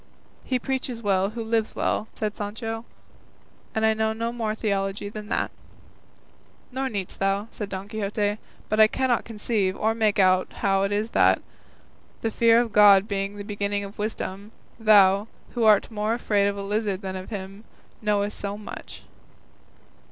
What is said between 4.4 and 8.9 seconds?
theology than that." "Nor needst thou," said Don Quixote, "but I